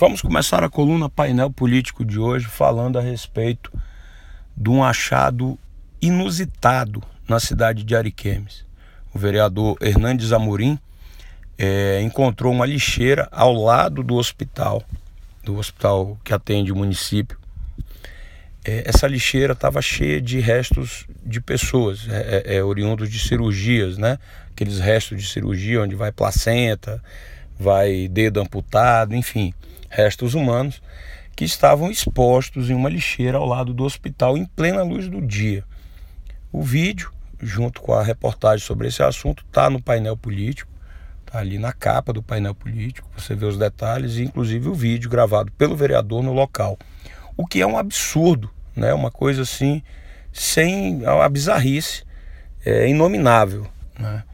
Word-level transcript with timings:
Vamos 0.00 0.22
começar 0.22 0.62
a 0.62 0.70
coluna 0.70 1.08
painel 1.08 1.50
político 1.50 2.04
de 2.04 2.20
hoje 2.20 2.46
falando 2.46 3.00
a 3.00 3.02
respeito 3.02 3.76
de 4.56 4.70
um 4.70 4.84
achado 4.84 5.58
inusitado 6.00 7.02
na 7.28 7.40
cidade 7.40 7.82
de 7.82 7.96
Ariquemes. 7.96 8.64
O 9.12 9.18
vereador 9.18 9.76
Hernandes 9.80 10.32
Amorim 10.32 10.78
é, 11.58 12.00
encontrou 12.00 12.52
uma 12.52 12.64
lixeira 12.64 13.26
ao 13.32 13.52
lado 13.52 14.04
do 14.04 14.14
hospital, 14.14 14.84
do 15.42 15.58
hospital 15.58 16.16
que 16.22 16.32
atende 16.32 16.70
o 16.70 16.76
município. 16.76 17.36
É, 18.64 18.84
essa 18.86 19.08
lixeira 19.08 19.52
estava 19.52 19.82
cheia 19.82 20.20
de 20.20 20.38
restos 20.38 21.08
de 21.26 21.40
pessoas, 21.40 22.06
é, 22.08 22.62
oriundos 22.62 23.10
de 23.10 23.18
cirurgias, 23.18 23.98
né? 23.98 24.16
Aqueles 24.52 24.78
restos 24.78 25.20
de 25.20 25.28
cirurgia 25.28 25.82
onde 25.82 25.96
vai 25.96 26.12
placenta, 26.12 27.02
vai 27.58 28.08
dedo 28.08 28.40
amputado, 28.40 29.14
enfim 29.14 29.52
restos 29.88 30.34
humanos 30.34 30.82
que 31.34 31.44
estavam 31.44 31.90
expostos 31.90 32.68
em 32.68 32.74
uma 32.74 32.88
lixeira 32.88 33.38
ao 33.38 33.46
lado 33.46 33.72
do 33.72 33.84
hospital 33.84 34.36
em 34.36 34.44
plena 34.44 34.82
luz 34.82 35.08
do 35.08 35.20
dia. 35.20 35.64
O 36.52 36.62
vídeo, 36.62 37.12
junto 37.40 37.80
com 37.80 37.94
a 37.94 38.02
reportagem 38.02 38.66
sobre 38.66 38.88
esse 38.88 39.02
assunto, 39.02 39.44
está 39.46 39.70
no 39.70 39.80
painel 39.80 40.16
político, 40.16 40.70
está 41.24 41.38
ali 41.38 41.58
na 41.58 41.72
capa 41.72 42.12
do 42.12 42.22
painel 42.22 42.54
político, 42.54 43.08
você 43.16 43.34
vê 43.34 43.46
os 43.46 43.56
detalhes 43.56 44.16
e 44.16 44.24
inclusive 44.24 44.68
o 44.68 44.74
vídeo 44.74 45.08
gravado 45.08 45.52
pelo 45.52 45.76
vereador 45.76 46.22
no 46.22 46.32
local. 46.32 46.76
O 47.36 47.46
que 47.46 47.60
é 47.60 47.66
um 47.66 47.78
absurdo, 47.78 48.50
né? 48.74 48.92
uma 48.92 49.10
coisa 49.10 49.42
assim, 49.42 49.80
sem 50.32 51.02
a 51.06 51.28
bizarrice, 51.28 52.02
é 52.64 52.88
inominável. 52.88 53.64
Né? 53.96 54.24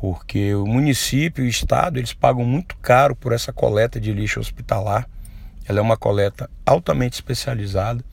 Porque 0.00 0.54
o 0.54 0.66
município 0.66 1.44
e 1.44 1.46
o 1.46 1.50
estado 1.50 1.98
eles 1.98 2.12
pagam 2.12 2.44
muito 2.44 2.76
caro 2.78 3.16
por 3.16 3.32
essa 3.32 3.52
coleta 3.52 4.00
de 4.00 4.12
lixo 4.12 4.40
hospitalar. 4.40 5.08
Ela 5.66 5.78
é 5.78 5.82
uma 5.82 5.96
coleta 5.96 6.48
altamente 6.64 7.14
especializada, 7.14 8.04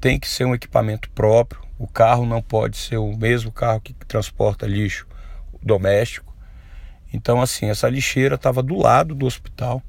tem 0.00 0.18
que 0.18 0.28
ser 0.28 0.44
um 0.44 0.54
equipamento 0.54 1.10
próprio. 1.10 1.60
O 1.78 1.86
carro 1.86 2.24
não 2.24 2.40
pode 2.40 2.76
ser 2.76 2.96
o 2.96 3.14
mesmo 3.16 3.52
carro 3.52 3.80
que 3.80 3.92
transporta 3.92 4.66
lixo 4.66 5.06
doméstico. 5.62 6.34
Então, 7.12 7.40
assim, 7.40 7.66
essa 7.66 7.88
lixeira 7.88 8.36
estava 8.36 8.62
do 8.62 8.76
lado 8.76 9.14
do 9.14 9.26
hospital, 9.26 9.82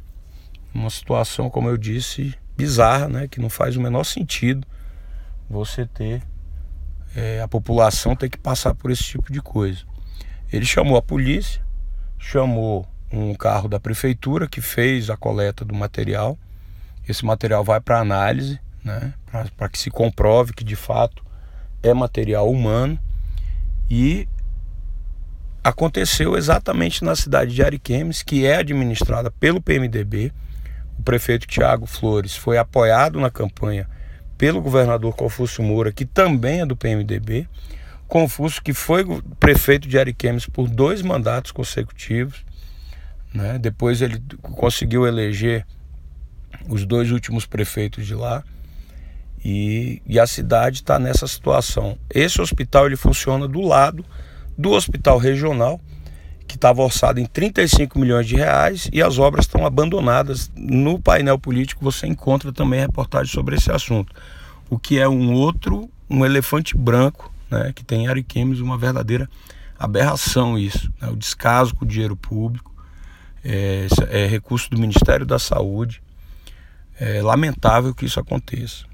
uma 0.73 0.89
situação, 0.89 1.49
como 1.49 1.69
eu 1.69 1.77
disse, 1.77 2.35
bizarra, 2.55 3.07
né? 3.07 3.27
Que 3.27 3.39
não 3.39 3.49
faz 3.49 3.77
o 3.77 3.81
menor 3.81 4.03
sentido 4.03 4.67
você 5.49 5.85
ter 5.85 6.21
é, 7.15 7.41
a 7.41 7.47
população 7.47 8.15
ter 8.15 8.29
que 8.29 8.37
passar 8.37 8.75
por 8.75 8.91
esse 8.91 9.03
tipo 9.03 9.31
de 9.31 9.41
coisa. 9.41 9.85
Ele 10.51 10.65
chamou 10.65 10.97
a 10.97 11.01
polícia, 11.01 11.61
chamou 12.17 12.87
um 13.11 13.33
carro 13.33 13.67
da 13.67 13.79
prefeitura 13.79 14.47
que 14.47 14.61
fez 14.61 15.09
a 15.09 15.17
coleta 15.17 15.63
do 15.63 15.73
material. 15.73 16.37
Esse 17.07 17.25
material 17.25 17.63
vai 17.63 17.79
para 17.79 17.99
análise, 17.99 18.59
né, 18.83 19.13
para 19.55 19.69
que 19.69 19.79
se 19.79 19.89
comprove 19.89 20.53
que 20.53 20.63
de 20.63 20.75
fato 20.75 21.23
é 21.81 21.93
material 21.93 22.49
humano. 22.49 22.99
E 23.89 24.27
aconteceu 25.63 26.37
exatamente 26.37 27.03
na 27.03 27.15
cidade 27.15 27.53
de 27.53 27.63
Ariquemes, 27.63 28.23
que 28.23 28.45
é 28.45 28.57
administrada 28.57 29.31
pelo 29.31 29.61
PMDB. 29.61 30.31
O 30.97 31.03
prefeito 31.03 31.47
Tiago 31.47 31.85
Flores 31.85 32.35
foi 32.35 32.57
apoiado 32.57 33.19
na 33.19 33.29
campanha 33.29 33.87
pelo 34.37 34.61
governador 34.61 35.15
Confúcio 35.15 35.63
Moura, 35.63 35.91
que 35.91 36.05
também 36.05 36.61
é 36.61 36.65
do 36.65 36.75
PMDB. 36.75 37.47
Confúcio, 38.07 38.63
que 38.63 38.73
foi 38.73 39.03
prefeito 39.39 39.87
de 39.87 39.99
Ariquemes 39.99 40.45
por 40.45 40.69
dois 40.69 41.01
mandatos 41.01 41.51
consecutivos. 41.51 42.45
Né? 43.33 43.59
Depois 43.59 44.01
ele 44.01 44.21
conseguiu 44.41 45.05
eleger 45.05 45.65
os 46.69 46.85
dois 46.85 47.11
últimos 47.11 47.45
prefeitos 47.45 48.05
de 48.05 48.15
lá. 48.15 48.43
E, 49.43 50.01
e 50.05 50.19
a 50.19 50.25
cidade 50.25 50.77
está 50.77 50.97
nessa 50.97 51.27
situação. 51.27 51.97
Esse 52.09 52.41
hospital 52.41 52.87
ele 52.87 52.95
funciona 52.95 53.47
do 53.47 53.61
lado 53.61 54.03
do 54.57 54.71
hospital 54.71 55.17
regional, 55.19 55.79
que 56.47 56.55
estava 56.55 56.81
orçado 56.81 57.19
em 57.19 57.25
35 57.25 57.99
milhões 57.99 58.25
de 58.25 58.35
reais 58.35 58.89
e 58.91 59.01
as 59.01 59.19
obras 59.19 59.45
estão 59.45 59.65
abandonadas. 59.65 60.49
No 60.55 60.99
painel 60.99 61.37
político 61.37 61.83
você 61.83 62.07
encontra 62.07 62.51
também 62.51 62.79
reportagem 62.79 63.31
sobre 63.31 63.55
esse 63.55 63.71
assunto, 63.71 64.13
o 64.69 64.79
que 64.79 64.97
é 64.97 65.07
um 65.07 65.33
outro, 65.33 65.89
um 66.09 66.25
elefante 66.25 66.75
branco 66.75 67.31
né, 67.49 67.71
que 67.73 67.83
tem 67.83 68.05
em 68.05 68.07
Ariquemes 68.07 68.59
uma 68.59 68.77
verdadeira 68.77 69.29
aberração 69.77 70.57
isso, 70.57 70.91
né, 71.01 71.09
o 71.09 71.15
descaso 71.15 71.75
com 71.75 71.85
o 71.85 71.87
dinheiro 71.87 72.15
público, 72.15 72.73
é, 73.43 73.87
é 74.09 74.25
recurso 74.25 74.69
do 74.69 74.79
Ministério 74.79 75.25
da 75.25 75.39
Saúde, 75.39 76.01
é 76.99 77.21
lamentável 77.21 77.93
que 77.93 78.05
isso 78.05 78.19
aconteça. 78.19 78.85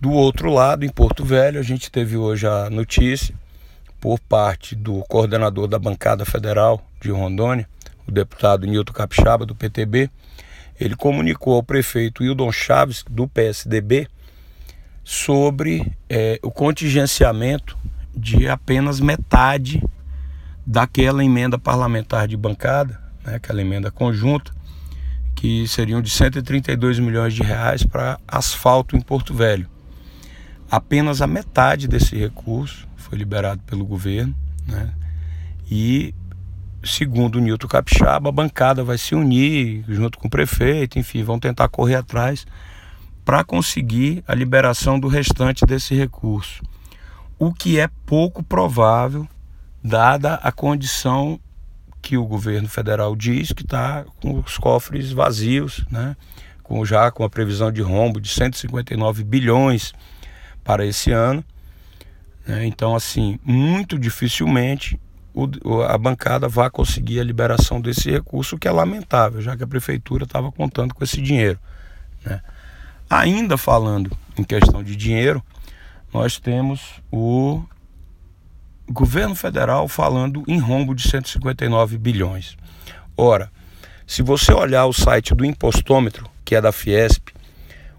Do 0.00 0.10
outro 0.10 0.50
lado, 0.50 0.84
em 0.84 0.88
Porto 0.88 1.24
Velho, 1.24 1.58
a 1.58 1.62
gente 1.62 1.90
teve 1.90 2.16
hoje 2.16 2.46
a 2.46 2.70
notícia 2.70 3.34
por 4.00 4.18
parte 4.18 4.74
do 4.74 5.02
coordenador 5.08 5.66
da 5.66 5.78
bancada 5.78 6.24
federal 6.24 6.82
de 7.00 7.10
Rondônia, 7.10 7.68
o 8.06 8.10
deputado 8.10 8.66
Nilton 8.66 8.92
Capixaba, 8.92 9.44
do 9.44 9.54
PTB, 9.54 10.10
ele 10.80 10.96
comunicou 10.96 11.54
ao 11.54 11.62
prefeito 11.62 12.24
Hildon 12.24 12.50
Chaves, 12.50 13.04
do 13.08 13.28
PSDB, 13.28 14.08
sobre 15.04 15.92
é, 16.08 16.38
o 16.42 16.50
contingenciamento 16.50 17.76
de 18.14 18.48
apenas 18.48 19.00
metade 19.00 19.82
daquela 20.66 21.24
emenda 21.24 21.58
parlamentar 21.58 22.28
de 22.28 22.36
bancada, 22.36 23.00
né, 23.24 23.36
aquela 23.36 23.60
emenda 23.60 23.90
conjunta, 23.90 24.52
que 25.34 25.66
seriam 25.66 26.02
de 26.02 26.10
132 26.10 26.98
milhões 26.98 27.32
de 27.32 27.42
reais 27.42 27.82
para 27.82 28.18
asfalto 28.28 28.96
em 28.96 29.00
Porto 29.00 29.34
Velho. 29.34 29.68
Apenas 30.70 31.22
a 31.22 31.26
metade 31.26 31.88
desse 31.88 32.16
recurso 32.16 32.86
foi 32.96 33.18
liberado 33.18 33.62
pelo 33.62 33.84
governo, 33.84 34.34
né, 34.66 34.92
e 35.70 36.14
segundo 36.84 37.36
o 37.36 37.40
Nilton 37.40 37.68
Capixaba, 37.68 38.28
a 38.28 38.32
bancada 38.32 38.82
vai 38.82 38.98
se 38.98 39.14
unir 39.14 39.84
junto 39.88 40.18
com 40.18 40.28
o 40.28 40.30
prefeito, 40.30 40.98
enfim, 40.98 41.22
vão 41.22 41.38
tentar 41.38 41.68
correr 41.68 41.96
atrás 41.96 42.46
para 43.24 43.44
conseguir 43.44 44.24
a 44.26 44.34
liberação 44.34 44.98
do 44.98 45.08
restante 45.08 45.64
desse 45.64 45.94
recurso, 45.94 46.62
o 47.38 47.52
que 47.52 47.78
é 47.78 47.88
pouco 48.06 48.42
provável, 48.42 49.26
dada 49.82 50.34
a 50.34 50.52
condição 50.52 51.40
que 52.02 52.16
o 52.16 52.24
governo 52.24 52.68
federal 52.68 53.14
diz 53.14 53.52
que 53.52 53.62
está 53.62 54.04
com 54.20 54.38
os 54.40 54.56
cofres 54.58 55.12
vazios, 55.12 55.84
né? 55.90 56.16
com, 56.62 56.84
já 56.84 57.10
com 57.10 57.24
a 57.24 57.30
previsão 57.30 57.70
de 57.70 57.82
rombo 57.82 58.20
de 58.20 58.28
159 58.28 59.24
bilhões 59.24 59.92
para 60.64 60.84
esse 60.84 61.12
ano. 61.12 61.44
Né? 62.46 62.66
Então, 62.66 62.94
assim, 62.94 63.38
muito 63.44 63.98
dificilmente 63.98 64.98
o, 65.32 65.82
a 65.82 65.96
bancada 65.96 66.48
vai 66.48 66.70
conseguir 66.70 67.20
a 67.20 67.24
liberação 67.24 67.80
desse 67.80 68.10
recurso, 68.10 68.56
o 68.56 68.58
que 68.58 68.68
é 68.68 68.70
lamentável, 68.70 69.40
já 69.40 69.56
que 69.56 69.62
a 69.62 69.66
prefeitura 69.66 70.24
estava 70.24 70.50
contando 70.50 70.94
com 70.94 71.04
esse 71.04 71.20
dinheiro. 71.20 71.58
Né? 72.24 72.40
Ainda 73.10 73.58
falando 73.58 74.16
em 74.38 74.44
questão 74.44 74.84
de 74.84 74.94
dinheiro, 74.94 75.42
nós 76.14 76.38
temos 76.38 76.80
o 77.10 77.60
governo 78.88 79.34
federal 79.34 79.88
falando 79.88 80.44
em 80.46 80.60
rombo 80.60 80.94
de 80.94 81.08
159 81.08 81.98
bilhões. 81.98 82.56
Ora, 83.16 83.50
se 84.06 84.22
você 84.22 84.52
olhar 84.52 84.86
o 84.86 84.92
site 84.92 85.34
do 85.34 85.44
impostômetro, 85.44 86.30
que 86.44 86.54
é 86.54 86.60
da 86.60 86.70
Fiesp, 86.70 87.30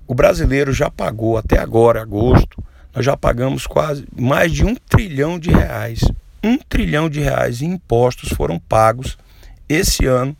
o 0.08 0.16
brasileiro 0.16 0.72
já 0.72 0.90
pagou 0.90 1.38
até 1.38 1.60
agora, 1.60 2.02
agosto, 2.02 2.64
nós 2.96 3.04
já 3.04 3.18
pagamos 3.18 3.68
quase 3.68 4.08
mais 4.18 4.52
de 4.54 4.64
um 4.66 4.76
trilhão 4.76 5.38
de 5.38 5.50
reais. 5.50 6.00
Um 6.42 6.58
trilhão 6.58 7.10
de 7.10 7.20
reais 7.20 7.62
em 7.62 7.74
impostos 7.74 8.30
foram 8.30 8.58
pagos 8.58 9.18
esse 9.68 10.06
ano 10.06 10.36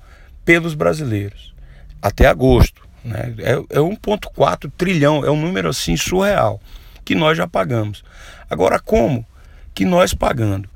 pelos 0.46 0.74
brasileiros, 0.76 1.54
até 2.02 2.28
agosto. 2.28 2.82
Né? 3.04 3.34
É, 3.40 3.52
é 3.54 3.80
1,4 3.80 4.72
trilhão, 4.78 5.26
é 5.26 5.32
um 5.32 5.40
número 5.40 5.70
assim 5.70 5.98
surreal 5.98 6.60
que 7.04 7.16
nós 7.16 7.38
já 7.38 7.48
pagamos. 7.48 8.04
Agora, 8.50 8.80
como 8.80 9.26
que 9.74 9.86
nós 9.86 10.14
pagando 10.14 10.70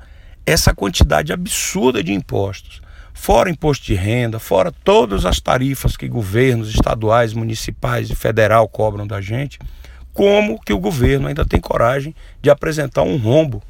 essa 0.45 0.74
quantidade 0.74 1.33
absurda 1.33 2.04
de 2.04 2.13
impostos, 2.13 2.81
fora 3.13 3.50
imposto 3.50 3.86
de 3.86 3.95
renda, 3.95 4.39
fora 4.39 4.72
todas 4.72 5.25
as 5.25 5.39
tarifas 5.39 5.98
que 5.98 6.07
governos 6.07 6.69
estaduais, 6.69 7.33
municipais 7.33 8.10
e 8.10 8.16
federal 8.16 8.68
cobram 8.68 9.07
da 9.07 9.21
gente, 9.21 9.60
como 10.13 10.60
que 10.62 10.71
o 10.71 10.80
governo 10.80 11.28
ainda 11.28 11.45
tem 11.45 11.60
coragem 11.60 12.16
de 12.42 12.50
apresentar 12.50 13.01
um 13.04 13.18
rombo 13.18 13.62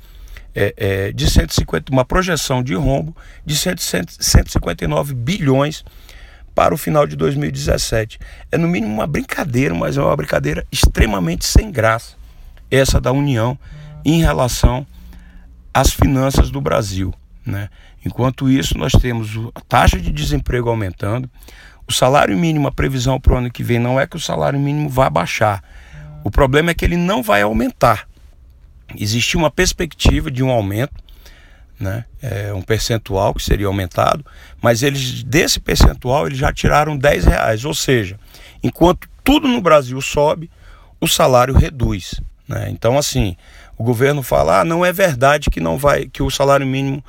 é, 0.53 0.73
é, 0.77 1.11
de 1.11 1.29
150, 1.29 1.91
uma 1.91 2.05
projeção 2.05 2.63
de 2.63 2.75
rombo 2.75 3.15
de 3.45 3.55
159 3.57 5.13
bilhões 5.13 5.83
para 6.55 6.73
o 6.73 6.77
final 6.77 7.05
de 7.05 7.17
2017. 7.17 8.17
É 8.51 8.57
no 8.57 8.67
mínimo 8.67 8.93
uma 8.93 9.05
brincadeira, 9.05 9.75
mas 9.75 9.97
é 9.97 10.01
uma 10.01 10.15
brincadeira 10.15 10.65
extremamente 10.71 11.45
sem 11.45 11.69
graça, 11.69 12.15
essa 12.71 12.99
da 12.99 13.11
União 13.11 13.59
em 14.05 14.21
relação 14.21 14.87
às 15.73 15.91
finanças 15.91 16.49
do 16.49 16.61
Brasil. 16.61 17.13
Né? 17.45 17.69
Enquanto 18.05 18.49
isso, 18.49 18.77
nós 18.77 18.93
temos 18.93 19.31
a 19.53 19.59
taxa 19.59 19.99
de 19.99 20.11
desemprego 20.11 20.69
aumentando, 20.69 21.29
O 21.87 21.93
salário 21.93 22.35
mínimo, 22.35 22.67
a 22.67 22.71
previsão 22.71 23.19
para 23.19 23.33
o 23.33 23.37
ano 23.37 23.51
que 23.51 23.61
vem 23.61 23.77
não 23.77 23.99
é 23.99 24.07
que 24.07 24.15
o 24.15 24.19
salário 24.19 24.59
mínimo 24.59 24.89
vai 24.89 25.07
baixar. 25.07 25.63
O 26.23 26.31
problema 26.31 26.71
é 26.71 26.73
que 26.73 26.83
ele 26.83 26.97
não 26.97 27.21
vai 27.21 27.43
aumentar. 27.43 28.07
Existe 28.97 29.37
uma 29.37 29.51
perspectiva 29.51 30.31
de 30.31 30.41
um 30.41 30.49
aumento, 30.49 30.93
né? 31.79 32.05
É 32.21 32.53
um 32.53 32.61
percentual 32.61 33.33
que 33.33 33.43
seria 33.43 33.67
aumentado, 33.67 34.25
mas 34.61 34.81
eles 34.81 35.23
desse 35.23 35.59
percentual 35.59 36.27
eles 36.27 36.37
já 36.37 36.51
tiraram 36.53 36.97
10 36.97 37.25
reais. 37.25 37.65
Ou 37.65 37.73
seja, 37.73 38.19
enquanto 38.63 39.07
tudo 39.23 39.47
no 39.47 39.61
Brasil 39.61 39.99
sobe, 40.01 40.49
o 41.01 41.07
salário 41.07 41.53
reduz. 41.53 42.21
Né? 42.47 42.69
Então, 42.69 42.97
assim, 42.97 43.35
o 43.77 43.83
governo 43.83 44.21
fala, 44.21 44.61
ah, 44.61 44.65
não 44.65 44.85
é 44.85 44.93
verdade 44.93 45.49
que 45.49 45.59
não 45.59 45.77
vai, 45.77 46.05
que 46.05 46.23
o 46.23 46.29
salário 46.29 46.65
mínimo 46.65 47.03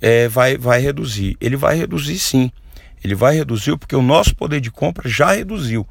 é, 0.00 0.28
vai, 0.28 0.58
vai 0.58 0.80
reduzir. 0.80 1.36
Ele 1.40 1.56
vai 1.56 1.76
reduzir 1.76 2.18
sim. 2.18 2.50
Ele 3.02 3.14
vai 3.14 3.34
reduzir 3.34 3.76
porque 3.76 3.96
o 3.96 4.02
nosso 4.02 4.34
poder 4.34 4.60
de 4.60 4.70
compra 4.70 5.08
já 5.08 5.32
reduziu. 5.32 5.86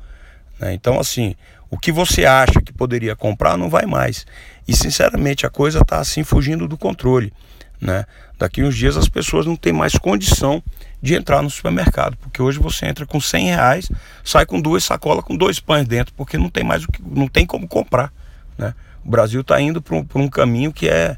Né? 0.60 0.74
Então, 0.74 1.00
assim, 1.00 1.36
o 1.70 1.78
que 1.78 1.92
você 1.92 2.26
acha 2.26 2.62
que 2.62 2.72
poderia 2.72 3.16
comprar 3.16 3.58
não 3.58 3.70
vai 3.70 3.86
mais. 3.86 4.26
E, 4.68 4.76
sinceramente, 4.76 5.46
a 5.46 5.50
coisa 5.50 5.80
está 5.80 6.00
assim 6.00 6.24
fugindo 6.24 6.68
do 6.68 6.78
controle. 6.78 7.34
Né? 7.82 8.06
Daqui 8.38 8.64
uns 8.64 8.78
dias 8.78 8.96
as 8.96 9.10
pessoas 9.10 9.48
não 9.48 9.56
têm 9.56 9.74
mais 9.74 9.94
condição 9.94 10.64
de 11.02 11.16
entrar 11.16 11.42
no 11.42 11.50
supermercado, 11.50 12.16
porque 12.18 12.40
hoje 12.40 12.60
você 12.60 12.86
entra 12.86 13.08
com 13.08 13.20
100 13.20 13.46
reais, 13.46 13.92
sai 14.24 14.46
com 14.46 14.62
duas 14.62 14.84
sacolas 14.84 15.26
com 15.26 15.36
dois 15.36 15.60
pães 15.60 15.88
dentro, 15.88 16.14
porque 16.14 16.38
não 16.38 16.50
tem 16.50 16.64
mais 16.64 16.84
o 16.84 16.88
que, 16.88 17.02
não 17.02 17.28
tem 17.28 17.44
como 17.44 17.68
comprar. 17.68 18.14
Né? 18.56 18.76
O 19.04 19.10
Brasil 19.10 19.42
está 19.42 19.60
indo 19.60 19.82
para 19.82 19.96
um, 19.96 20.06
um, 20.16 20.30
caminho 20.30 20.72
que 20.72 20.88
é, 20.88 21.18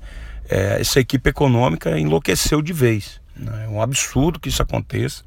é, 0.50 0.80
essa 0.80 1.02
equipe 1.02 1.30
econômica 1.30 2.00
enlouqueceu 2.00 2.62
de 2.62 2.72
vez. 2.72 3.20
Né? 3.36 3.66
É 3.66 3.68
um 3.68 3.82
absurdo 3.82 4.40
que 4.40 4.48
isso 4.48 4.62
aconteça. 4.62 5.24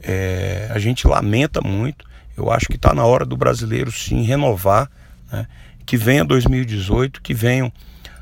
É, 0.00 0.70
a 0.70 0.78
gente 0.78 1.06
lamenta 1.06 1.60
muito. 1.60 2.06
Eu 2.34 2.50
acho 2.50 2.66
que 2.66 2.76
está 2.76 2.94
na 2.94 3.04
hora 3.04 3.26
do 3.26 3.36
brasileiro 3.36 3.92
sim 3.92 4.22
renovar, 4.22 4.90
né? 5.30 5.46
que 5.84 5.98
venha 5.98 6.24
2018, 6.24 7.20
que 7.20 7.34
venham 7.34 7.70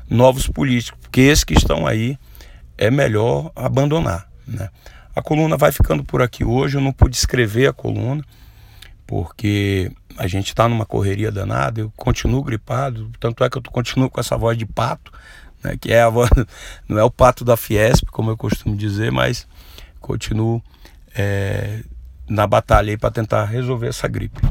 novos 0.09 0.47
políticos, 0.47 0.99
porque 1.01 1.21
esses 1.21 1.43
que 1.43 1.53
estão 1.53 1.87
aí 1.87 2.17
é 2.77 2.91
melhor 2.91 3.51
abandonar. 3.55 4.29
Né? 4.47 4.69
A 5.15 5.21
coluna 5.21 5.57
vai 5.57 5.71
ficando 5.71 6.03
por 6.03 6.21
aqui 6.21 6.43
hoje. 6.43 6.77
Eu 6.77 6.81
não 6.81 6.91
pude 6.91 7.15
escrever 7.15 7.67
a 7.67 7.73
coluna 7.73 8.23
porque 9.07 9.91
a 10.17 10.27
gente 10.27 10.47
está 10.47 10.67
numa 10.67 10.85
correria 10.85 11.31
danada. 11.31 11.81
Eu 11.81 11.91
continuo 11.95 12.43
gripado, 12.43 13.11
tanto 13.19 13.43
é 13.43 13.49
que 13.49 13.57
eu 13.57 13.61
continuo 13.63 14.09
com 14.09 14.19
essa 14.19 14.37
voz 14.37 14.57
de 14.57 14.65
pato, 14.65 15.11
né, 15.63 15.77
que 15.79 15.91
é 15.91 16.01
a 16.01 16.09
voz, 16.09 16.29
não 16.87 16.97
é 16.97 17.03
o 17.03 17.11
pato 17.11 17.43
da 17.45 17.57
Fiesp, 17.57 18.05
como 18.11 18.31
eu 18.31 18.37
costumo 18.37 18.75
dizer, 18.75 19.11
mas 19.11 19.47
continuo 19.99 20.61
é, 21.15 21.83
na 22.27 22.47
batalha 22.47 22.97
para 22.97 23.11
tentar 23.11 23.45
resolver 23.45 23.87
essa 23.87 24.07
gripe. 24.07 24.41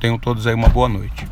Tenham 0.00 0.18
todos 0.18 0.46
aí 0.46 0.54
uma 0.54 0.68
boa 0.68 0.88
noite. 0.88 1.26